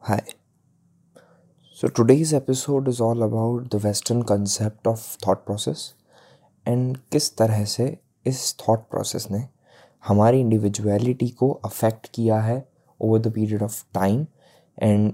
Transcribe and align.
Hi. 0.00 0.22
So 1.74 1.88
today's 1.88 2.32
episode 2.32 2.86
is 2.88 3.00
all 3.00 3.22
about 3.22 3.70
the 3.72 3.78
Western 3.78 4.22
concept 4.22 4.86
of 4.86 5.00
thought 5.00 5.44
process 5.44 5.94
and 6.66 6.98
किस 7.12 7.36
तरह 7.36 7.64
से 7.64 7.86
इस 8.26 8.54
thought 8.60 8.84
process 8.94 9.30
ने 9.30 9.48
हमारी 10.06 10.40
individuality 10.40 11.30
को 11.30 11.60
affect 11.66 12.08
किया 12.14 12.40
है 12.40 12.68
over 13.00 13.18
the 13.26 13.32
period 13.38 13.64
of 13.66 13.80
time 13.98 14.22
and 14.88 15.12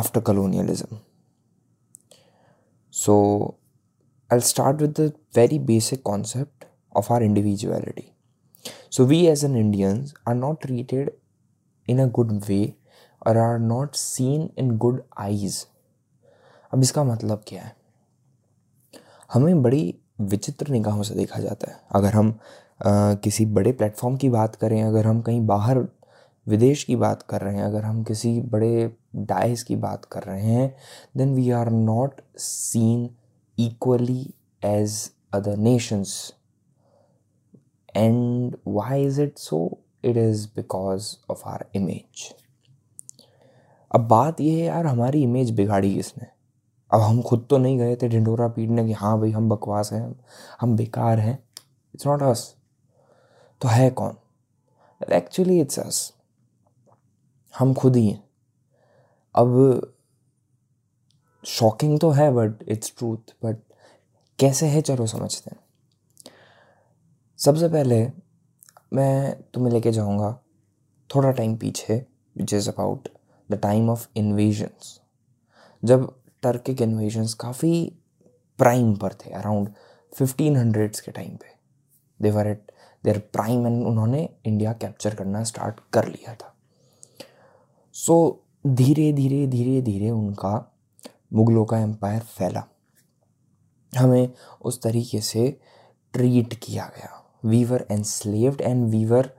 after 0.00 0.20
colonialism. 0.20 0.98
So 2.90 3.16
I'll 4.30 4.46
start 4.50 4.80
with 4.80 4.94
the 4.94 5.14
very 5.32 5.58
basic 5.58 6.04
concept 6.04 6.66
of 6.96 7.10
our 7.10 7.22
individuality. 7.22 8.12
So 8.90 9.04
we 9.04 9.28
as 9.28 9.44
an 9.44 9.56
Indians 9.56 10.12
are 10.26 10.34
not 10.34 10.60
treated 10.60 11.12
in 11.88 12.00
a 12.00 12.08
good 12.08 12.48
way 12.48 12.76
और 13.26 13.36
are 13.36 13.58
not 13.58 13.94
seen 13.94 14.48
in 14.58 14.76
good 14.78 15.02
eyes. 15.18 15.66
अब 16.72 16.82
इसका 16.82 17.04
मतलब 17.04 17.42
क्या 17.46 17.62
है? 17.62 17.74
हमें 19.32 19.62
बड़ी 19.62 19.94
विचित्र 20.20 20.68
निगाहों 20.68 21.02
से 21.02 21.14
देखा 21.14 21.40
जाता 21.40 21.70
है। 21.70 21.80
अगर 21.92 22.12
हम 22.12 22.38
आ, 22.86 23.14
किसी 23.14 23.44
बड़े 23.46 23.72
प्लेटफॉर्म 23.72 24.16
की 24.16 24.28
बात 24.28 24.54
करें 24.56 24.82
अगर 24.82 25.06
हम 25.06 25.20
कहीं 25.20 25.46
बाहर 25.46 25.78
विदेश 26.46 26.84
की 26.84 26.96
बात 26.96 27.22
कर 27.22 27.40
रहे 27.40 27.56
हैं 27.56 27.64
अगर 27.64 27.82
हम 27.84 28.02
किसी 28.04 28.40
बड़े 28.40 28.96
डाइस 29.16 29.62
की 29.62 29.76
बात 29.76 30.04
कर 30.04 30.22
रहे 30.22 30.42
हैं 30.42 30.74
then 31.16 31.34
we 31.34 31.50
are 31.50 31.70
not 31.70 32.20
seen 32.36 33.08
equally 33.58 34.34
as 34.64 35.10
other 35.34 35.56
nations 35.56 36.12
and 37.96 38.56
why 38.68 39.04
is 39.04 39.20
it 39.22 39.38
so 39.38 39.78
it 40.04 40.16
is 40.16 40.46
because 40.56 41.14
of 41.30 41.48
our 41.48 41.66
image 41.74 42.28
अब 43.90 44.06
बात 44.08 44.40
यह 44.40 44.56
है 44.56 44.64
यार, 44.64 44.86
हमारी 44.86 45.22
इमेज 45.22 45.50
बिगाड़ी 45.50 45.94
किसने? 45.94 46.26
अब 46.90 47.00
हम 47.00 47.22
खुद 47.22 47.46
तो 47.50 47.58
नहीं 47.58 47.78
गए 47.78 47.96
थे 47.96 48.08
ढिंडोरा 48.08 48.48
पीटने 48.48 48.86
कि 48.86 48.92
हाँ 48.92 49.18
भाई 49.20 49.30
हम 49.30 49.48
बकवास 49.48 49.92
हैं, 49.92 50.24
हम 50.60 50.76
बेकार 50.76 51.18
हैं। 51.18 51.38
इट्स 51.94 52.06
नॉट 52.06 52.22
अस 52.22 52.54
तो 53.60 53.68
है 53.68 53.90
कौन? 53.90 54.16
एक्चुअली 55.12 55.60
इट्स 55.60 55.78
अस 55.78 56.12
हम 57.58 57.74
खुद 57.74 57.96
ही 57.96 58.08
हैं। 58.08 58.22
अब 59.34 59.92
शॉकिंग 61.44 61.98
तो 62.00 62.10
है 62.10 62.30
बट 62.32 62.62
इट्स 62.68 62.92
ट्रूथ 62.98 63.34
बट 63.44 63.56
कैसे 64.38 64.66
है? 64.66 64.80
चलो 64.82 65.06
समझते 65.06 65.50
हैं। 65.50 65.60
सबसे 67.38 67.68
पहले 67.68 68.06
मैं 68.92 69.42
तुम्हें 69.54 69.72
लेके 69.72 69.92
जाऊँगा, 69.92 70.38
थोड़ा 71.10 71.30
टाइम 71.30 71.56
पीछे 71.56 72.06
which 72.36 72.52
is 72.54 72.68
about 72.68 73.08
the 73.50 73.54
time 73.54 73.90
of 73.90 74.08
invasions 74.16 75.00
जब 75.84 76.20
टर्किक 76.42 76.82
इन्वेजन्स 76.82 77.34
काफ़ी 77.34 77.98
प्राइम 78.58 78.96
पर 78.96 79.14
थे 79.14 79.30
अराउंड 79.30 79.68
फिफ्टीन 80.14 80.56
हंड्रेड्स 80.56 81.00
के 81.00 81.12
टाइम 81.12 81.36
पे। 81.36 81.54
They were 82.22 82.46
at 82.46 82.72
their 83.04 83.18
prime 83.18 83.66
and 83.66 83.86
उन्होंने 83.86 84.28
इंडिया 84.44 84.72
कैप्चर 84.72 85.14
करना 85.14 85.44
स्टार्ट 85.44 85.80
कर 85.92 86.08
लिया 86.08 86.34
था। 86.34 86.54
सो 87.92 88.44
so, 88.44 88.76
धीरे 88.76 89.12
धीरे 89.12 89.46
धीरे 89.46 89.82
धीरे 89.82 90.10
उनका 90.10 90.72
मुगलों 91.32 91.64
का 91.64 91.78
एम्पायर 91.78 92.20
फैला। 92.20 92.64
हमें 93.98 94.28
उस 94.62 94.82
तरीके 94.82 95.20
से 95.20 95.60
ट्रीट 96.12 96.54
किया 96.54 96.92
गया। 96.96 97.38
We were 97.44 97.86
enslaved 97.90 98.60
and 98.60 98.90
we were 98.90 99.30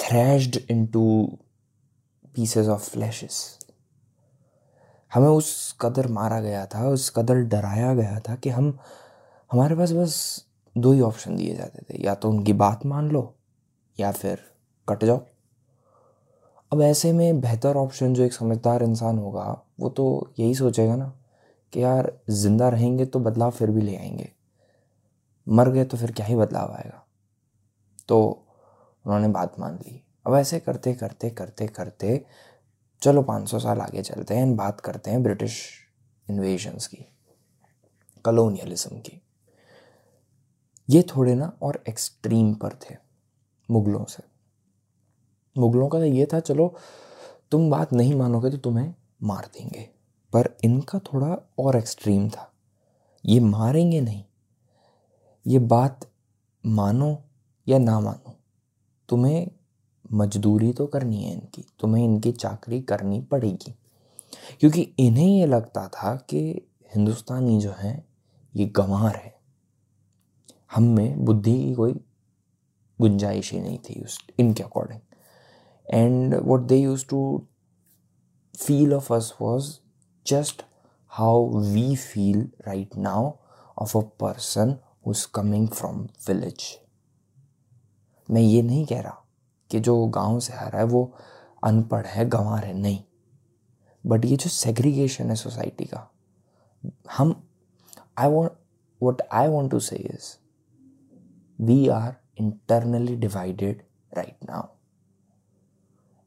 thrashed 0.00 0.58
into 0.70 1.38
pieces 2.38 2.68
of 2.68 2.90
flashes 2.90 3.58
हमें 5.14 5.28
उस 5.28 5.76
कदर 5.80 6.06
मारा 6.06 6.40
गया 6.40 6.66
था, 6.66 6.88
उस 6.88 7.10
कदर 7.10 7.34
डराया 7.34 7.94
गया 7.94 8.20
था 8.20 8.34
कि 8.34 8.50
हम, 8.50 8.78
हमारे 9.52 9.76
पास 9.76 9.92
बस 9.92 10.44
दो 10.78 10.92
ही 10.92 11.00
ऑप्शन 11.00 11.36
दिए 11.36 11.54
जाते 11.54 11.82
थे। 11.82 12.04
या 12.04 12.14
तो 12.14 12.30
उनकी 12.30 12.52
बात 12.52 12.86
मान 12.86 13.10
लो, 13.10 13.34
या 14.00 14.12
फिर 14.12 14.38
कट 14.88 15.04
जाओ। 15.04 15.20
अब 16.72 16.82
ऐसे 16.82 17.12
में 17.12 17.40
बेहतर 17.40 17.76
ऑप्शन 17.76 18.14
जो 18.14 18.22
एक 18.22 18.32
समझदार 18.32 18.82
इंसान 18.82 19.18
होगा, 19.18 19.62
वो 19.80 19.88
तो 19.88 20.32
यही 20.38 20.54
सोचेगा 20.54 20.96
ना 20.96 21.14
कि 21.72 21.82
यार, 21.82 22.18
ज़िंदा 22.30 22.68
रहेंगे 22.68 23.06
तो 23.06 23.20
बदलाव 23.20 23.50
फिर 23.50 23.70
भी 23.70 23.80
ले 23.80 23.96
आएँगे। 23.96 24.32
मर 25.48 25.68
गए 25.68 25.84
तो 25.84 25.96
फिर 25.96 26.12
क्या 26.12 26.26
ही 26.26 26.36
बदलाव 26.36 26.72
आएगा। 26.72 27.06
तो 28.08 28.46
उन्होंने 29.06 29.28
बात 29.28 29.60
मान 29.60 29.74
ली। 29.74 30.04
अब 30.28 30.34
ऐसे 30.34 30.60
करते 30.60 30.94
करते 30.94 31.30
करते 31.30 31.66
करते, 31.66 32.26
चलो 33.02 33.22
500 33.22 33.58
साल 33.58 33.80
आगे 33.80 34.02
चलते 34.02 34.34
हैं, 34.34 34.56
बात 34.56 34.80
करते 34.80 35.10
हैं 35.10 35.22
ब्रिटिश 35.22 35.70
इन्वेजन्स 36.30 36.86
की 36.86 37.04
कलोनियलिज्म 38.24 38.98
की। 38.98 39.22
ये 40.90 41.02
थोड़े 41.02 41.34
ना 41.34 41.52
और 41.62 41.84
एक्सट्रीम 41.88 42.54
पर 42.54 42.72
थे, 42.72 42.96
मुगलों 43.70 44.04
से। 44.04 44.22
मुगलों 45.56 45.88
का 45.88 45.98
ये 45.98 46.26
था, 46.32 46.40
चलो, 46.40 46.74
तुम 47.50 47.70
बात 47.70 47.92
नहीं 47.92 48.14
मानोगे 48.14 48.50
तो 48.50 48.56
तुम्हें 48.56 48.94
मार 49.22 49.50
देंगे, 49.54 49.88
पर 50.32 50.56
इनका 50.64 50.98
थोड़ा 50.98 51.36
और 51.58 51.76
एक्सट्रीम 51.76 52.28
था। 52.30 52.52
ये 53.24 53.40
मारेंगे 53.40 54.00
नहीं। 54.00 54.24
ये 55.46 55.58
बात 55.58 56.10
मानो 56.66 57.24
या 57.68 57.78
ना 57.78 58.00
मानो, 58.00 58.36
तुम्हें 59.08 59.57
मजदूरी 60.12 60.72
तो 60.72 60.86
करनी 60.86 61.24
है 61.24 61.32
इनकी, 61.32 61.64
तुम्हें 61.80 62.04
इनकी 62.04 62.32
चाकरी 62.32 62.80
करनी 62.80 63.20
पड़ेगी। 63.20 63.74
क्योंकि 64.60 64.94
इन्हें 64.98 65.26
ये 65.26 65.46
लगता 65.46 65.88
था 65.88 66.16
कि 66.16 66.68
हिंदुस्तानी 66.96 67.58
जो 67.60 67.72
हैं, 67.78 68.04
ये 68.56 68.66
गंवार 68.66 69.16
है। 69.16 69.38
हम 70.74 70.82
में 70.82 71.24
बुद्धि 71.24 71.64
की 71.64 71.74
कोई 71.74 71.92
गुंजाइश 73.00 73.52
ही 73.52 73.60
नहीं 73.60 73.78
थी 73.78 74.02
उस, 74.04 74.18
इनके 74.40 74.62
according 74.62 75.00
and 75.94 76.34
what 76.34 76.60
they 76.60 76.76
use 76.76 77.06
to 77.06 77.46
feel 78.58 78.94
of 78.94 79.14
us 79.14 79.34
was 79.40 79.72
just 80.26 80.62
how 81.08 81.60
we 81.60 81.96
feel 81.96 82.48
right 82.66 82.96
now 82.96 83.32
of 83.78 83.98
a 83.98 84.00
person 84.00 84.76
who 85.06 85.12
is 85.12 85.26
coming 85.34 85.68
from 85.68 86.00
village 86.28 86.78
मैं 88.30 88.42
ये 88.42 88.62
नहीं 88.62 88.86
कह 88.86 89.00
रहा 89.00 89.27
कि 89.70 89.80
जो 89.80 90.06
गाँव 90.06 90.38
से 90.40 90.52
आ 90.52 90.68
रहा 90.68 90.78
है, 90.78 90.86
वो 90.86 91.12
अनपढ़ 91.64 92.06
है, 92.06 92.28
गंवार 92.28 92.64
है, 92.64 92.74
नहीं। 92.74 93.02
बट 94.04 94.24
ये 94.24 94.36
जो 94.36 94.50
सेग्रीगेशन 94.50 95.28
है 95.28 95.34
सोसाइटी 95.34 95.84
का, 95.84 96.08
हम 97.12 97.34
I 98.18 98.28
want 98.28 98.52
what 99.00 99.22
I 99.32 99.48
want 99.48 99.70
to 99.70 99.80
say 99.80 100.18
we 101.58 101.86
are 101.88 102.14
internally 102.40 103.16
divided 103.16 103.82
right 104.12 104.44
now 104.44 104.66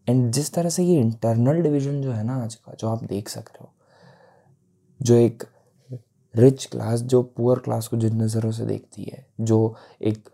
and 0.08 0.32
जिस 0.32 0.54
तरह 0.54 0.70
से 0.70 0.84
ये 0.84 1.00
इंटरनल 1.00 1.62
डिवीज़न 1.62 2.02
जो 2.02 2.12
है 2.12 2.24
ना 2.24 2.36
आज 2.44 2.56
का, 2.56 2.74
जो 2.74 2.88
आप 2.88 3.04
देख 3.04 3.30
सक 3.30 3.50
रहे 3.50 3.64
हो, 3.64 3.72
जो 5.00 5.16
एक 5.16 5.44
रिच 6.36 6.66
क्लास 6.66 7.02
जो 7.02 7.22
पुअर 7.24 7.60
क्लास 7.60 7.88
को 7.88 7.98
जिन 7.98 8.22
नज़रों 8.22 8.52
से 8.52 8.66
देखती 8.66 9.04
है, 9.04 9.26
जो 9.42 9.76
एक 10.02 10.30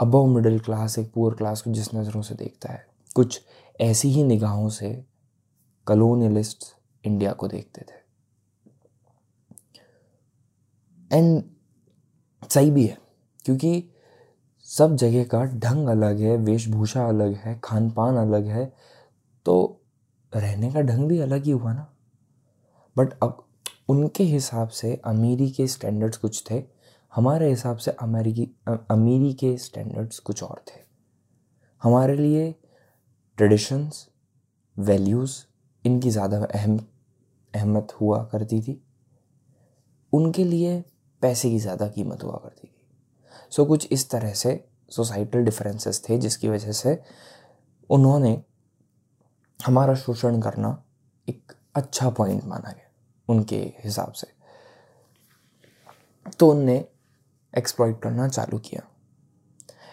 अबव 0.00 0.26
मिडिल 0.26 0.58
क्लास 0.60 0.98
एक 0.98 1.12
पुअर 1.12 1.34
क्लास 1.34 1.62
को 1.62 1.70
जिस 1.72 1.94
नज़रों 1.94 2.22
से 2.22 2.34
देखता 2.34 2.72
है, 2.72 2.86
कुछ 3.16 3.40
ऐसी 3.80 4.08
ही 4.08 4.22
निगाहों 4.24 4.68
से 4.70 4.92
कलोनियलिस्ट 5.86 6.64
इंडिया 7.04 7.32
को 7.32 7.48
देखते 7.48 7.80
थे। 7.82 7.98
एंड 11.10 11.42
सही 12.42 12.70
भी 12.70 12.86
है, 12.86 12.96
क्योंकि 13.44 13.84
सब 14.66 14.96
जगह 14.96 15.24
का 15.24 15.44
ढंग 15.44 15.88
अलग 15.88 16.20
है, 16.20 16.36
वेशभूषा 16.36 17.06
अलग 17.08 17.34
है 17.34 17.58
खान 17.64 17.90
पान 17.90 18.16
अलग 18.16 18.46
है 18.46 18.64
तो 19.46 19.80
रहने 20.32 20.72
का 20.72 20.80
ढंग 20.80 21.08
भी 21.08 21.18
अलग 21.20 21.44
ही 21.44 21.50
हुआ 21.50 21.72
ना। 21.72 21.86
बट 22.96 23.12
अब 23.22 23.46
उनके 23.88 24.24
हिसाब 24.24 24.68
से 24.70 24.94
अमीरी 25.04 25.50
के 25.50 25.66
स्टैंडर्ड्स 25.66 26.16
कुछ 26.16 26.44
थे 26.50 26.60
हमारे 27.12 27.48
हिसाब 27.50 27.76
से 27.76 27.90
अमेरिकी 28.02 28.44
अमीरी 28.90 29.32
के 29.34 29.56
स्टैंडर्ड्स 29.58 30.18
कुछ 30.18 30.42
और 30.42 30.62
थे। 30.68 30.78
हमारे 31.82 32.16
लिए 32.16 32.50
ट्रेडिशंस 33.38 34.06
वैल्यूज़ 34.76 35.36
इनकी 35.84 36.10
ज़्यादा 36.10 36.38
अहम 36.44 36.78
अहमत 37.54 37.92
हुआ 38.00 38.22
करती 38.32 38.60
थी। 38.62 38.80
उनके 40.12 40.44
लिए 40.44 40.80
पैसे 41.22 41.50
की 41.50 41.58
ज़्यादा 41.58 41.88
कीमत 41.88 42.22
हुआ 42.24 42.36
करती 42.44 42.66
थी। 42.66 43.50
सो 43.52 43.64
कुछ 43.64 43.88
इस 43.92 44.08
तरह 44.10 44.32
से 44.34 44.52
सोसाइटल 44.90 45.44
डिफरेंसेस 45.44 46.02
थे, 46.08 46.18
जिसकी 46.18 46.48
वजह 46.48 46.72
से 46.72 46.98
उन्होंने 47.90 48.42
हमारा 49.60 49.94
शोषण 49.96 50.40
करना 50.40 50.82
एक 51.28 51.52
अच्छा 51.74 52.10
पॉइंट 52.10 52.44
माना 52.44 52.70
गया 52.70 52.88
उनके 53.28 53.56
हिसाब 53.84 54.12
से। 54.12 54.26
तो 56.38 56.50
उनने 56.50 56.84
एक्सप्लॉइट 57.58 58.00
करना 58.02 58.28
चालू 58.28 58.58
किया 58.58 58.82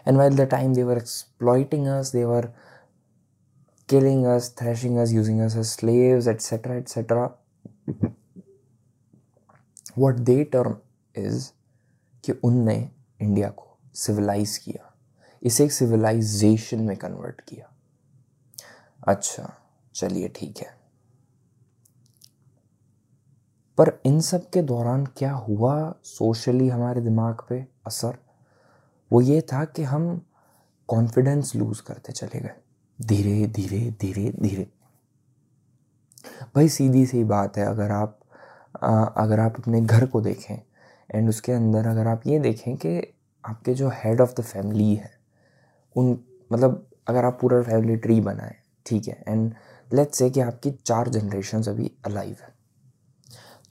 and 0.07 0.18
while 0.18 0.36
the 0.36 0.48
time 0.51 0.74
they 0.74 0.83
were 0.83 0.98
exploiting 0.98 1.88
us 1.88 2.12
they 2.12 2.24
were 2.25 2.54
killing 3.89 4.25
us, 4.25 4.50
thrashing 4.50 5.00
us, 5.00 5.13
using 5.13 5.42
us 5.42 5.56
as 5.56 5.71
slaves, 5.71 6.27
etc. 6.27 6.77
etc. 6.77 7.31
what 9.95 10.25
they 10.25 10.44
term 10.45 10.75
is 11.15 11.54
कि 12.24 12.31
उनने 12.44 12.75
इंडिया 13.21 13.50
को 13.50 13.77
सिविलाइज 13.95 14.57
किया 14.57 14.94
इसे 15.44 15.63
एक 15.65 15.71
सिविलाइजेशन 15.71 16.81
में 16.81 16.95
कन्वर्ट 16.98 17.42
किया 17.42 17.71
अच्छा 19.07 19.53
चलिए 19.95 20.27
ठीक 20.36 20.57
है 20.57 20.76
पर 23.77 23.91
इन 24.06 24.19
सब 24.21 24.50
के 24.50 24.62
दौरान 24.62 25.06
क्या 25.18 25.31
हुआ 25.31 25.74
सोशली 26.03 26.68
हमारे 26.69 27.01
दिमाग 27.01 27.41
पे 27.50 27.65
असर? 27.88 28.18
वो 29.12 29.21
ये 29.21 29.41
था 29.41 29.63
कि 29.65 29.83
हम 29.83 30.21
कॉन्फिडेंस 30.89 31.56
लूज 31.56 31.79
करते 31.79 32.13
चले 32.13 32.39
गए। 32.39 32.56
धीरे 33.00 33.47
धीरे 33.47 33.79
धीरे 34.01 34.31
धीरे। 34.41 34.68
भाई 36.56 36.69
सीधी 36.69 37.06
सी 37.06 37.24
बात 37.24 37.57
है 37.57 37.65
अगर 37.65 37.91
आप 37.91 38.19
आ, 38.83 39.03
अगर 39.03 39.39
आप 39.39 39.56
अपने 39.59 39.81
घर 39.81 40.06
को 40.06 40.21
देखें 40.21 40.56
एंड 41.09 41.29
उसके 41.29 41.51
अंदर 41.51 41.88
अगर 41.88 42.07
आप 42.07 42.27
ये 42.27 42.39
देखें 42.39 42.75
कि 42.77 42.97
आपके 43.45 43.74
जो 43.74 43.89
हेड 43.89 44.21
ऑफ़ 44.21 44.33
द 44.33 44.44
फैमिली 44.44 44.94
है 44.95 45.12
उन 45.95 46.18
मतलब 46.53 46.85
अगर 47.07 47.25
आप 47.25 47.38
पूरा 47.41 47.62
फैमिली 47.62 47.95
ट्री 47.97 48.19
बनाएँ 48.21 48.56
ठीक 48.85 49.07
है 49.07 49.24
एंड 49.27 49.53
लेट्स 49.94 50.18
से 50.18 50.29
कि 50.29 50.39
आपकी 50.39 50.71
चार 50.71 51.09
जनरेशन 51.09 51.63
अभी 51.63 51.91
अलाइव 52.06 52.35
है। 52.41 52.56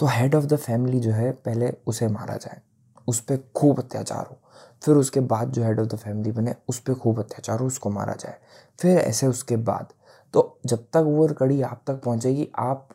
तो 0.00 0.06
हेड 0.06 0.34
ऑफ़ 0.34 0.44
द 0.44 0.56
फैमिली 0.56 1.00
जो 1.00 1.10
है, 1.10 1.32
पहले 1.32 1.70
उसे 1.87 2.08
मारा 2.08 2.37
जाए। 2.37 2.60
उस 3.08 3.20
पर 3.20 3.37
खूब 3.56 3.78
अत्याचार 3.78 4.26
हो। 4.26 4.38
फिर 4.82 4.94
उसके 4.94 5.20
बाद 5.20 5.50
जो 5.50 5.64
हेड 5.64 5.81
ऑफ़ 5.81 5.87
द 5.87 5.96
फैमिली 5.96 6.32
बने, 6.32 6.54
उस 6.69 6.81
पर 6.81 6.94
खूब 6.94 7.19
अत्याचार 7.19 7.60
हो, 7.60 7.66
उसको 7.66 7.90
मारा 7.90 8.14
जाए। 8.14 8.38
फिर 8.81 8.98
ऐसे 8.98 9.26
उसके 9.26 9.56
बाद। 9.56 9.93
तो 10.32 10.60
जब 10.66 10.78
तक 10.78 10.96
वो 10.96 11.28
कड़ी 11.28 11.62
आप 11.62 11.82
तक 11.87 12.02
पहुंचेगी, 12.02 12.48
आप 12.58 12.88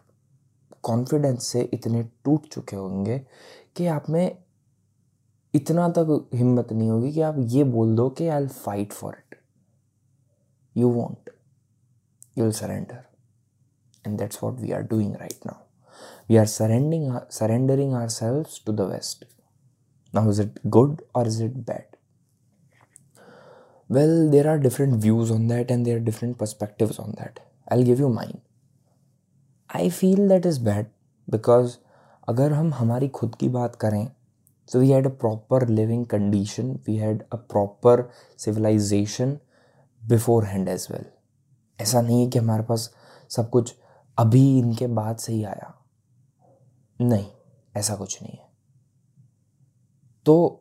कॉन्फिडेंस 0.84 1.48
से 1.48 1.62
इतने 1.62 2.04
टूट 2.04 2.48
चुके 2.48 2.76
होंगे 2.76 3.28
कि 3.76 3.88
आप 3.88 4.10
में 4.10 4.44
इतना 5.56 5.90
तक 5.90 6.30
हिम्मत 6.34 6.72
नहीं 6.72 6.90
होगी 6.90 7.12
कि 7.12 7.22
आप 7.22 7.36
ये 7.38 7.64
बोल 7.64 7.96
दो 7.96 8.10
कि 8.10 8.28
I 8.28 8.48
fight 8.48 8.92
for 8.92 9.14
it 9.14 9.40
you 10.78 10.90
want 10.90 11.30
you 12.38 12.44
will 12.44 12.54
surrender 12.54 13.04
and 14.08 14.18
that's 14.18 14.44
what 14.44 14.60
we 14.60 14.72
are 14.72 14.82
doing 14.82 15.16
right 15.16 15.46
now 15.46 15.71
we 16.32 16.38
are 16.38 16.46
surrending 16.48 17.12
surrendering 17.32 17.94
ourselves 18.10 18.46
to 18.66 18.74
the 18.74 18.90
West 18.92 19.26
now 20.14 20.30
is 20.32 20.42
it 20.42 20.60
good 20.78 21.02
और 21.16 21.28
is 21.28 21.44
it 21.44 21.58
bad 21.70 21.92
well 23.90 24.14
there 24.34 24.48
are 24.50 24.60
different 24.64 25.02
views 25.04 25.32
on 25.32 25.48
that 25.48 25.72
and 25.74 25.86
there 25.86 25.98
are 25.98 26.04
different 26.04 26.38
perspectives 26.42 27.00
on 27.00 27.16
that 27.18 27.40
i'll 27.68 27.84
give 27.84 28.04
you 28.04 28.10
mine 28.10 28.38
i 29.70 29.90
feel 29.90 30.22
that 30.30 30.46
is 30.52 30.60
bad 30.68 30.86
because 31.28 31.74
अगर 32.28 32.54
हम 32.54 32.74
हमारी 32.74 33.08
खुद 33.18 33.36
की 33.40 33.50
बात 33.50 33.76
करें 33.82 34.06
so 34.70 34.80
we 34.80 34.92
had 34.92 35.06
a 35.06 35.14
proper 35.24 35.60
living 35.80 36.06
condition 36.06 36.72
we 36.88 36.96
had 36.98 37.26
a 37.32 37.40
proper 37.54 37.96
civilization 38.40 39.36
beforehand 40.02 40.74
as 40.76 40.88
well 40.92 41.06
ऐसा 41.80 42.02
नहीं 42.02 42.24
है 42.24 42.30
कि 42.30 42.40
हमारे 42.40 42.64
पास 42.64 42.90
सब 43.32 43.50
कुछ 43.50 43.74
अभी 44.18 44.46
इनके 44.60 44.88
बाद 45.00 45.18
से 45.18 45.34
ही 45.34 45.44
आया 45.44 45.74
नहीं, 47.02 47.26
ऐसा 47.76 47.96
कुछ 47.96 48.22
नहीं 48.24 48.38
है। 48.38 48.50
तो 50.26 50.58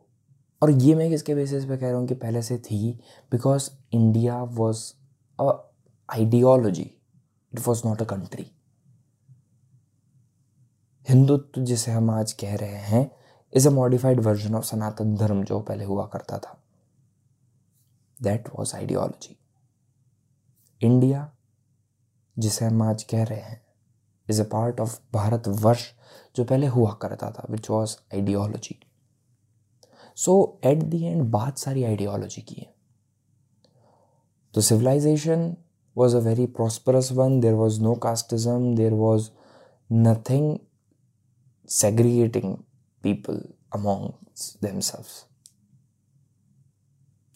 और 0.61 0.71
ये 0.71 0.95
मैं 0.95 1.09
किसके 1.09 1.35
बेसिस 1.35 1.65
पे 1.65 1.77
कह 1.77 1.89
रहा 1.89 1.97
हूँ 1.97 2.07
कि 2.07 2.13
पहले 2.13 2.41
से 2.41 2.57
थी? 2.59 2.91
Because 3.31 3.69
India 3.93 4.41
was 4.43 4.83
a 5.39 5.51
ideology 6.09 6.89
it 7.53 7.59
was 7.67 7.81
not 7.87 8.01
a 8.01 8.05
country 8.05 8.45
Hindutva 11.07 11.61
जिसे 11.61 11.91
हम 11.91 12.09
आज 12.09 12.33
कह 12.33 12.55
रहे 12.55 12.81
हैं 12.85 13.09
is 13.53 13.67
a 13.67 13.71
modified 13.71 14.19
version 14.19 14.55
of 14.55 14.65
Sanatan 14.65 15.15
Dharma 15.15 15.43
जो 15.43 15.59
पहले 15.59 15.85
हुआ 15.85 16.05
करता 16.05 16.37
था। 16.37 16.57
दैट 18.19 18.49
वॉज़ 18.49 18.75
आइडियोलॉजी 18.75 19.37
इंडिया 20.81 21.31
जिसे 22.37 22.65
हम 22.65 22.81
आज 22.81 23.03
कह 23.03 23.23
रहे 23.23 23.39
हैं 23.39 23.61
is 24.31 24.41
a 24.41 24.45
part 24.51 24.79
of 24.79 24.97
Bharat 25.13 25.47
Varsh 25.47 25.85
जो 26.35 26.43
पहले 26.43 26.67
हुआ 26.67 26.91
करता 27.01 27.31
था 27.31 27.45
which 27.49 27.69
was 27.69 27.95
ideology 28.13 28.79
so 30.17 30.33
at 30.65 30.83
the 30.83 31.03
end 31.03 31.23
बात 31.31 31.57
सारी 31.57 31.83
आइडियोलॉजी 31.83 32.41
की 32.41 32.55
है। 32.55 32.73
तो 34.53 34.61
civilisation 34.61 35.55
was 35.95 36.15
a 36.15 36.19
very 36.19 36.45
prosperous 36.57 37.11
one 37.11 37.39
there 37.39 37.53
was 37.53 37.81
no 37.81 37.93
casteism 38.03 38.75
there 38.75 38.93
was 38.93 39.29
nothing 39.89 40.57
segregating 41.69 42.55
people 43.03 43.41
among 43.73 44.09
themselves 44.63 45.25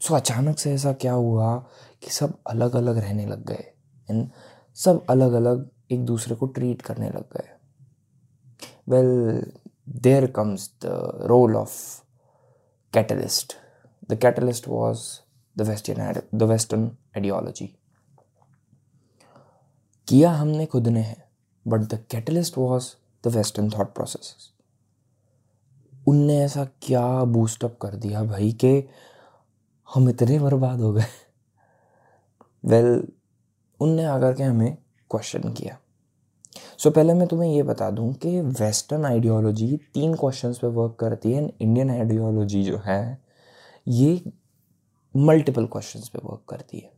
so 0.02 0.16
अचानक 0.16 0.60
से 0.60 0.74
ऐसा 0.74 0.92
क्या 0.94 1.14
हुआ 1.14 1.56
कि 2.04 2.12
सब 2.12 2.38
अलग 2.48 2.76
अलग 2.76 2.98
रहने 2.98 3.26
लग 3.26 3.46
गए। 3.46 3.64
एंड 4.10 4.30
सब 4.78 5.06
अलग 5.10 5.34
अलग 5.34 5.70
एक 5.92 6.06
दूसरे 6.06 6.36
को 6.36 6.46
ट्रीट 6.46 6.82
करने 6.82 7.10
लग 7.10 7.34
गए। 7.38 7.50
Well 8.90 9.42
there 9.90 10.32
comes 10.32 10.72
the 10.86 10.86
role 11.22 11.56
of 11.56 12.06
catalyst. 12.98 13.48
The 14.12 14.20
catalyst 14.26 14.64
was 14.68 14.98
the 15.60 15.70
Western, 15.70 16.22
the 16.36 16.44
Western 16.44 16.86
ideology 16.86 17.78
किया 20.08 20.32
हमने 20.32 20.66
खुद 20.66 20.88
ने 20.88 21.02
है 21.02 21.30
but 21.68 21.80
the 21.80 22.06
catalyst 22.12 22.58
was 22.58 22.90
the 23.24 23.28
Western 23.28 23.70
thought 23.70 23.94
process 23.94 24.54
उनने 26.08 26.40
ऐसा 26.40 26.66
क्या 26.66 27.24
बूस्टअप 27.24 27.78
कर 27.82 27.96
दिया 27.96 28.24
भाई 28.24 28.52
के? 28.52 28.90
हम 29.94 30.10
इतने 30.10 30.40
बर्बाद 30.40 30.82
हो 30.82 30.94
गए। 30.94 31.06
वेल 32.66 33.00
well, 33.00 33.12
उनने 33.80 34.06
आकर 34.06 34.34
के 34.34 34.44
हमें 34.44 34.78
क्वेश्चन 35.12 35.52
किया। 35.54 35.78
सो 36.78 36.90
so, 36.90 36.96
पहले 36.96 37.14
मैं 37.14 37.28
तुम्हें 37.28 37.52
ये 37.52 37.64
बता 37.64 37.90
दूँ 37.92 38.14
कि 38.16 38.40
वेस्टर्न 38.42 39.06
आइडियोलॉजी 39.06 39.78
तीन 39.94 40.14
क्वेश्चंस 40.16 40.58
पे 40.60 40.68
वर्क 40.68 40.96
करती 41.00 41.32
है 41.34 41.48
इंडियन 41.62 41.90
आइडियोलॉजी 41.92 42.64
जो 42.64 42.78
है 42.86 43.18
ये 43.88 44.32
मल्टीपल 45.16 45.66
क्वेश्चंस 45.68 46.08
पे 46.10 46.20
वर्क 46.24 46.44
करती 46.50 46.80
है। 46.80 46.92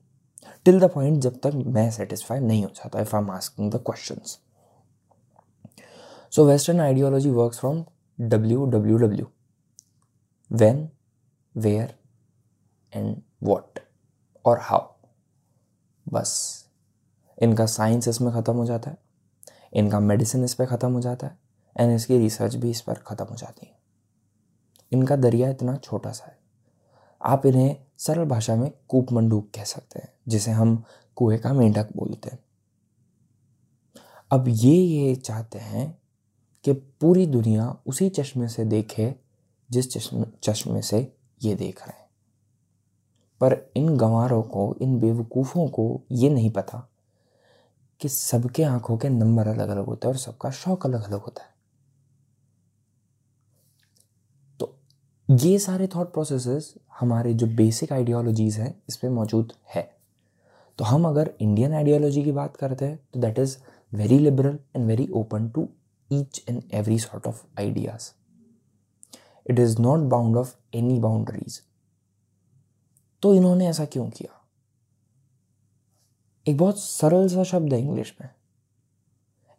टिल 0.65 0.79
द 0.79 0.89
पॉइंट 0.91 1.17
जब 1.21 1.39
तक 1.43 1.53
मैं 1.67 1.89
सेटिस्फाई 1.91 2.39
नहीं 2.39 2.63
हो 2.63 2.69
जाता 2.75 2.99
if 3.01 3.15
I 3.15 3.21
am 3.21 3.31
asking 3.31 3.71
the 3.71 3.81
question 3.85 4.21
so 6.33 6.45
Western 6.45 6.79
ideology 6.81 7.29
work 7.31 7.53
from 7.53 7.83
W 8.19 8.65
W 8.65 8.97
W 8.97 9.25
when 10.51 10.87
where 11.55 11.93
and 12.93 13.15
what 13.43 13.79
और 14.45 14.59
हाउ 14.61 14.87
बस। 16.05 16.66
इनका 17.37 17.65
साइंस 17.65 18.07
इसमें 18.07 18.31
ख़त्म 18.33 18.53
हो 18.53 18.65
जाता 18.65 18.91
है, 18.91 18.97
इनका 19.73 19.99
मेडिसिन 19.99 20.43
इस 20.43 20.53
पर 20.53 20.65
ख़त्म 20.65 20.91
हो 20.91 21.01
जाता 21.01 21.27
है 21.27 21.37
एंड 21.75 21.95
इसकी 21.95 22.17
रिसर्च 22.17 22.55
भी 22.55 22.69
इस 22.69 22.81
पर 22.81 22.93
ख़त्म 22.93 23.25
हो 23.25 23.35
जाती 23.35 23.65
है। 23.65 23.75
इनका 24.91 25.15
दरिया 25.15 25.49
इतना 25.49 25.75
छोटा 25.75 26.11
सा 26.11 26.25
है। 26.25 26.37
आप 27.21 27.45
इन्हें 27.45 27.75
सरल 27.97 28.25
भाषा 28.25 28.55
में 28.55 28.71
कूप 28.87 29.11
मंडूक 29.11 29.49
कह 29.55 29.63
सकते 29.63 29.99
हैं, 29.99 30.09
जिसे 30.27 30.51
हम 30.51 30.83
कुएँ 31.17 31.37
का 31.37 31.53
मेंढक 31.53 31.95
बोलते 31.97 32.29
हैं। 32.29 32.39
अब 34.31 34.47
ये 34.47 34.73
ये 34.73 35.15
चाहते 35.15 35.59
हैं 35.59 36.01
कि 36.65 36.73
पूरी 36.73 37.25
दुनिया 37.25 37.75
उसी 37.87 38.09
चश्मे 38.09 38.47
से 38.47 38.65
देखे, 38.65 39.13
जिस 39.69 39.91
चश्मे 39.91 40.25
चश्मे 40.43 40.81
से 40.81 40.99
ये 41.41 41.55
देख 41.55 41.81
रहे 41.87 41.99
हैं। 41.99 42.05
पर 43.41 43.71
इन 43.75 43.95
गंवारों 43.97 44.41
को, 44.43 44.75
इन 44.81 44.99
बेवकूफ़ों 44.99 45.67
को 45.67 46.01
ये 46.11 46.29
नहीं 46.29 46.51
पता 46.51 46.87
कि 48.01 48.09
सबके 48.09 48.63
आँखों 48.63 48.97
के 48.97 49.09
नंबर 49.09 49.47
अलग 49.47 49.69
अलग 49.69 49.85
होते 49.85 50.07
हैं 50.07 50.13
और 50.13 50.19
सबका 50.19 50.49
शौक 50.53 50.85
अलग 50.85 51.03
अलग 51.03 51.21
होता 51.21 51.43
है। 51.43 51.55
तो 54.59 54.75
ये 55.29 55.57
सारे 55.59 55.87
थॉट 55.95 56.11
प्रोसेसेस 56.13 56.73
हमारे 56.99 57.33
जो 57.33 57.47
बेसिक 57.55 57.93
आइडियोलॉजीज 57.93 58.57
हैं 58.59 58.73
इस 58.89 58.97
पर 58.97 59.09
मौजूद 59.09 59.53
है। 59.75 59.89
तो 60.79 60.85
हम 60.85 61.07
अगर 61.07 61.31
इंडियन 61.41 61.73
आइडियोलॉजी 61.73 62.23
की 62.23 62.31
बात 62.31 62.57
करते 62.57 62.85
हैं 62.85 62.99
तो 63.13 63.19
that 63.19 63.39
is 63.39 63.57
very 63.91 64.19
liberal 64.19 64.59
and 64.75 64.85
very 64.87 65.07
open 65.15 65.49
to 65.49 65.67
each 66.09 66.43
and 66.49 66.61
every 66.73 66.99
sort 66.99 67.27
of 67.27 67.41
ideas 67.59 68.09
it 69.45 69.59
is 69.59 69.79
not 69.81 69.99
bound 70.09 70.37
of 70.37 70.55
any 70.75 70.99
boundaries 70.99 71.61
तो 73.23 73.33
इन्होंने 73.35 73.67
ऐसा 73.67 73.85
क्यों 73.85 74.09
किया? 74.09 74.36
एक 76.47 76.57
बहुत 76.57 76.79
सरल 76.79 77.27
सा 77.27 77.43
शब्द 77.43 77.73
है 77.73 77.79
इंग्लिश 77.79 78.13
में। 78.21 78.29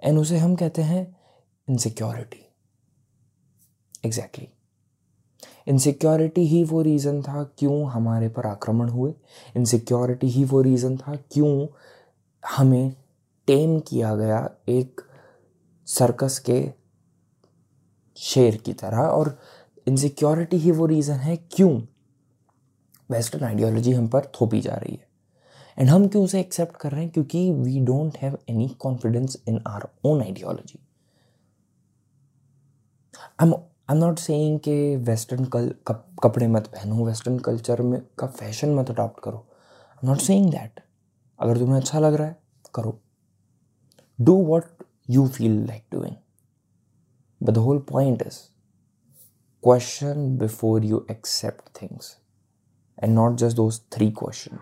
एंड 0.02 0.18
उसे 0.18 0.38
हम 0.38 0.54
कहते 0.56 0.82
हैं 0.82 1.16
इनसिक्योरिटी 1.68 2.44
एग्जैक्टली 4.04 4.48
इनसिक्योरिटी 5.68 6.46
ही 6.46 6.62
वो 6.64 6.82
रीज़न 6.82 7.22
था 7.22 7.42
क्यों 7.58 7.90
हमारे 7.90 8.28
पर 8.28 8.46
आक्रमण 8.46 8.88
हुए। 8.88 9.12
इनसिक्योरिटी 9.56 10.26
ही 10.26 10.44
वो 10.44 10.60
रीज़न 10.62 10.96
था 10.96 11.16
क्यों 11.16 11.66
हमें 12.42 12.94
टेम 13.46 13.78
किया 13.80 14.14
गया 14.16 14.38
एक 14.68 15.00
सर्कस 15.86 16.38
के 16.38 16.60
शेर 18.16 18.56
की 18.56 18.72
तरह। 18.72 18.98
और 18.98 19.38
इनसिक्योरिटी 19.88 20.56
ही 20.56 20.70
वो 20.70 20.86
रीज़न 20.86 21.16
है 21.16 21.36
क्यों? 21.36 21.80
वेस्टर्न 23.10 23.44
आइडियोलॉजी 23.44 23.92
हम 23.92 24.08
पर 24.08 24.32
थोपी 24.40 24.60
जा 24.60 24.74
रही 24.74 24.94
है। 24.94 25.07
एंड 25.78 25.88
हम 25.88 26.06
क्यों 26.08 26.22
उसे 26.24 26.40
एक्सेप्ट 26.40 26.76
कर 26.76 26.92
रहे 26.92 27.02
हैं? 27.02 27.10
क्योंकि 27.12 27.50
we 27.52 27.80
don't 27.86 28.16
have 28.18 28.38
any 28.48 28.68
confidence 28.80 29.42
in 29.48 29.60
our 29.66 29.88
own 30.04 30.22
ideology 30.22 30.78
I 33.40 33.48
am 33.90 33.96
not 33.96 34.18
saying 34.18 34.58
कि 34.60 34.96
वेस्टर्न 34.96 35.44
कल 35.54 35.72
कपड़े 35.88 36.46
मत 36.46 36.66
पहनो 36.66 37.04
वेस्टर्न 37.06 37.38
कल्चर 37.38 37.82
में, 37.82 38.00
का 38.18 38.26
फ़ैशन 38.26 38.74
मत 38.74 38.90
अडॉप्ट 38.90 39.22
करो. 39.24 39.38
I 39.38 39.98
am 40.04 40.10
not 40.10 40.20
saying 40.20 40.50
that 40.50 40.80
अगर 41.38 41.58
तुम्हें 41.58 41.76
अच्छा 41.76 42.00
लग 42.00 42.14
रहा 42.14 42.26
है, 42.26 42.36
करो. 42.74 42.98
Do 44.18 44.34
what 44.44 44.84
you 45.10 45.26
feel 45.28 45.64
like 45.66 45.84
doing 45.92 46.16
but 47.40 47.54
the 47.54 47.58
whole 47.58 47.78
point 47.90 48.22
is 48.22 48.38
question 49.64 50.36
before 50.38 50.84
you 50.84 51.04
accept 51.10 51.82
things 51.82 52.16
and 52.98 53.14
not 53.14 53.36
just 53.38 53.56
those 53.56 53.80
three 53.92 54.10
question 54.18 54.58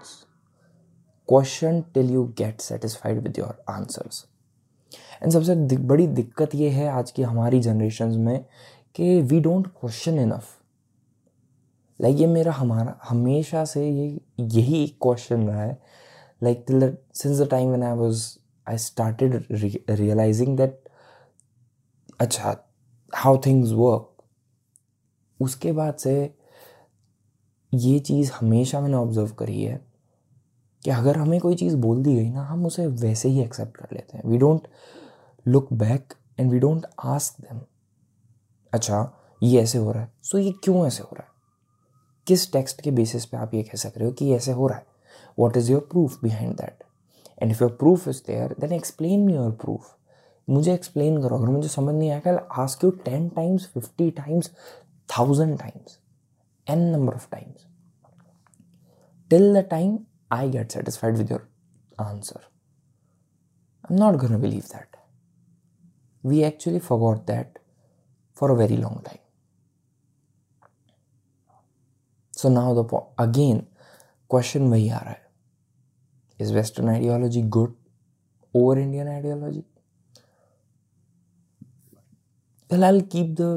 question 1.28 1.80
till 1.80 2.11
you 2.11 2.25
get 2.25 2.61
satisfied 2.61 3.21
with 3.21 3.38
your 3.38 3.64
answers 3.68 4.26
and 5.23 5.33
सबसे 5.33 5.76
बड़ी 5.76 6.06
दिक्कत 6.06 6.54
ये 6.54 6.71
है 6.71 6.88
आज 6.88 7.11
की 7.11 7.23
हमारी 7.23 7.61
generation 7.61 8.09
में 8.09 8.45
कि 8.95 9.21
we 9.21 9.40
don't 9.40 9.66
question 9.66 10.18
enough 10.18 10.45
like 12.00 12.16
ये 12.16 12.26
मेरा 12.26 12.52
हमारा, 12.52 13.00
हमेशा 13.09 13.64
से 13.64 13.90
ये, 13.90 14.21
यही 14.40 14.85
एक 14.85 14.99
क्वेश्चन 15.02 15.49
रहा 15.49 15.62
है। 15.62 15.83
Like 16.42 16.64
till 16.66 16.99
since 17.14 17.40
the 17.40 17.49
time 17.50 17.68
when 17.68 17.83
I 17.83 17.97
was 17.97 18.38
I 18.68 18.78
started 18.78 19.47
realising 19.90 20.56
that 20.56 20.88
अच्छा 22.21 22.71
हाउ 23.14 23.38
थिंग्स 23.47 23.71
वर्क 23.71 24.16
उसके 25.40 25.73
बाद 25.73 25.95
से 25.95 26.35
ये 27.75 27.99
चीज़ 27.99 28.33
हमेशा 28.33 28.80
मैंने 28.80 28.97
ऑब्ज़र्व 28.97 29.28
करी 29.28 29.62
है। 29.62 29.85
कि 30.86 30.92
अगर 30.92 31.16
हमें 31.16 31.38
कोई 31.40 31.54
चीज़ 31.54 31.76
बोल 31.76 32.02
दी 32.02 32.14
गई 32.16 32.28
ना, 32.30 32.42
हम 32.42 32.66
उसे 32.66 32.86
वैसे 32.86 33.28
ही 33.28 33.40
एक्सेप्ट 33.42 33.76
कर 33.76 33.88
लेते 33.92 34.16
हैं। 34.16 34.24
We 34.26 34.38
don't 34.38 34.66
look 35.46 35.72
back 35.72 36.12
and 36.40 36.50
we 36.52 36.58
don't 36.58 36.86
ask 37.04 37.40
them 37.40 37.60
अच्छा 38.72 39.00
ये 39.42 39.62
ऐसे 39.62 39.78
हो 39.78 39.92
रहा 39.92 40.02
है 40.02 40.12
सो 40.22 40.38
ये 40.38 40.52
क्यों 40.64 40.86
ऐसे 40.86 41.02
हो 41.02 41.08
रहा 41.12 41.22
है? 41.22 41.28
किस 42.26 42.52
टेक्स्ट 42.52 42.80
के 42.80 42.90
बेसिस 42.90 43.26
पे 43.26 43.36
आप 43.36 43.54
ये 43.54 43.62
कह 43.62 43.76
सक 43.78 43.92
रहे 43.96 44.06
हो 44.06 44.12
कि 44.12 44.32
ऐसे 44.34 44.52
हो 44.52 44.66
रहा 44.66 44.78
है? 44.78 44.86
What 45.38 45.56
is 45.56 45.72
your 45.72 45.86
proof 45.90 46.18
behind 46.22 46.54
that 46.54 46.84
and 47.42 47.50
if 47.50 47.62
your 47.64 47.72
proof 47.72 48.08
is 48.08 48.22
there 48.26 48.54
then 48.60 48.72
explain 48.72 49.26
me 49.26 49.34
your 49.34 49.50
proof 49.60 49.94
मुझे 50.48 50.74
एक्सप्लेन 50.74 51.22
करो। 51.22 51.36
अगर 51.38 51.48
मुझे 51.48 51.68
समझ 51.68 51.94
नहीं 51.94 52.10
आएगा 52.10 52.38
ask 52.62 52.84
you 52.84 52.90
ten 53.04 53.28
times 53.28 53.70
fifty 53.74 54.10
times 54.16 54.50
thousand 55.08 55.58
times 55.58 55.98
n 56.66 56.90
number 56.90 57.14
of 57.14 57.30
times 57.30 57.66
till 59.30 59.54
the 59.54 59.68
time 59.70 59.98
I 60.31 60.50
get 60.50 60.71
satisfied 60.71 61.17
with 61.17 61.31
your 61.31 61.47
answer 62.05 62.39
I 62.39 63.95
am 63.95 64.03
not 64.03 64.15
gonna 64.21 64.38
believe 64.38 64.63
that 64.73 64.95
we 66.23 66.43
actually 66.43 66.79
forgot 66.79 67.25
that 67.27 67.59
for 68.33 68.51
a 68.51 68.55
very 68.55 68.77
long 68.77 69.01
time. 69.03 69.21
So 72.31 72.50
now 72.50 72.73
the 72.73 72.83
po- 72.83 73.07
again 73.17 73.61
question 74.33 74.69
वही 74.71 74.89
आ 74.89 75.00
रहा 75.00 75.11
है 75.11 75.29
is 76.39 76.53
Western 76.57 76.89
ideology 76.89 77.43
good 77.57 77.73
over 78.53 78.77
Indian 78.83 79.07
ideology? 79.07 79.65
Well, 82.69 82.83
I'll 82.83 83.03
keep 83.15 83.35
the 83.35 83.50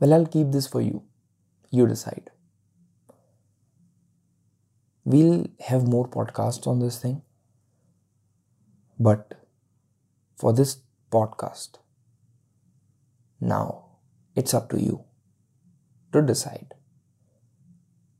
well, 0.00 0.14
I'll 0.14 0.26
keep 0.26 0.52
this 0.52 0.66
for 0.66 0.82
you. 0.82 1.02
You 1.72 1.86
decide. 1.86 2.30
We'll 5.06 5.46
have 5.68 5.86
more 5.86 6.08
podcasts 6.08 6.66
on 6.66 6.80
this 6.80 6.98
thing, 6.98 7.22
but 8.98 9.34
for 10.38 10.52
this 10.52 10.78
podcast. 11.12 11.78
Now, 13.40 13.86
it's 14.36 14.54
up 14.54 14.68
to 14.70 14.80
you 14.80 15.04
to 16.12 16.22
decide. 16.22 16.74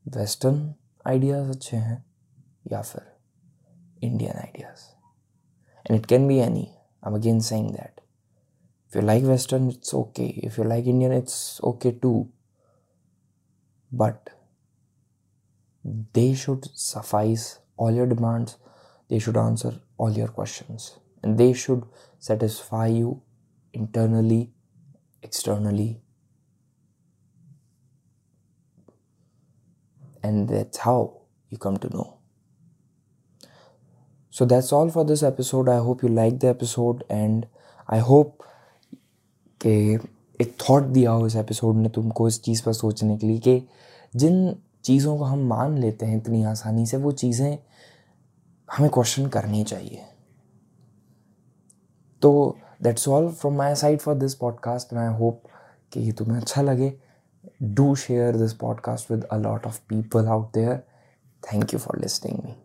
Western 0.07 0.57
ideas 1.07 1.51
अच्छे 1.51 1.77
हैं 1.77 2.05
या 2.73 2.81
फिर 2.83 3.03
Indian 4.05 4.37
ideas 4.37 4.85
and 5.87 5.99
it 5.99 6.07
can 6.07 6.27
be 6.29 6.39
any 6.39 6.65
I 6.67 7.11
am 7.11 7.15
again 7.17 7.41
saying 7.49 7.71
that 7.71 8.01
if 8.91 8.97
you 8.97 9.03
like 9.03 9.25
western 9.25 9.71
it's 9.71 9.95
okay 9.95 10.29
if 10.47 10.57
you 10.59 10.65
like 10.65 10.87
indian 10.93 11.13
it's 11.13 11.35
okay 11.63 11.93
too 12.05 12.29
but 13.93 14.31
they 16.13 16.35
should 16.35 16.69
suffice 16.75 17.59
all 17.77 17.91
your 17.93 18.07
demands 18.07 18.57
they 19.11 19.19
should 19.19 19.37
answer 19.37 19.73
all 19.99 20.13
your 20.13 20.29
questions 20.29 20.97
and 21.23 21.37
they 21.37 21.53
should 21.53 21.83
satisfy 22.21 22.87
you 22.87 23.23
internally, 23.75 24.53
externally. 25.23 26.01
And 30.23 30.49
that's 30.49 30.79
how 30.79 31.23
you 31.49 31.59
come 31.59 31.77
to 31.79 31.89
know. 31.89 32.19
So 34.31 34.45
that's 34.45 34.73
all 34.73 34.91
for 34.91 35.05
this 35.05 35.25
episode. 35.25 35.69
I 35.69 35.79
hope 35.79 36.03
you 36.05 36.09
liked 36.09 36.41
the 36.41 36.49
episode 36.49 37.05
and 37.11 37.47
I 37.89 37.99
hope 37.99 38.47
कि 39.63 39.99
एक 40.41 40.57
thought 40.61 40.83
दिया 40.93 41.11
हो 41.11 41.27
इस 41.27 41.35
episode 41.37 41.77
ने 41.77 41.89
तुमको 41.95 42.29
इस 42.29 42.41
चीज़ 42.43 42.63
पर 42.65 42.73
सोचने 42.73 43.17
के 43.19 43.27
लिए 43.27 43.39
कि 43.47 43.63
जिन 44.17 44.37
चीज़ों 44.86 45.18
को 45.18 45.24
हम 45.24 45.40
मान 45.40 45.78
लेते 45.78 46.06
हैं 46.06 46.18
इतनी 46.18 46.44
आसानी 46.44 46.86
से, 46.86 46.98
वो 46.98 47.12
चीज़ें 47.12 47.58
हमें 48.78 48.90
क्वेश्चन 48.90 49.28
करनी 49.28 49.64
चाहिए। 49.64 50.06
तो 52.22 52.58
that's 52.84 53.08
all 53.08 53.30
from 53.30 53.56
my 53.56 53.76
side 53.76 54.00
for 54.00 54.16
this 54.16 54.36
podcast 54.36 54.94
and 54.94 55.02
I 55.02 55.18
hope 55.18 55.44
कि 55.92 56.00
ये 56.00 56.12
तुम्हें 56.12 56.38
अच्छा 56.38 56.62
लगे। 56.62 56.94
Do 57.64 57.96
share 57.96 58.38
this 58.38 58.54
podcast 58.54 59.12
with 59.12 59.24
a 59.24 59.38
lot 59.38 59.66
of 59.68 59.80
people 59.90 60.28
out 60.28 60.54
there 60.54 60.78
thank 61.44 61.74
you 61.74 61.80
for 61.80 62.00
listening 62.00 62.40
me 62.46 62.65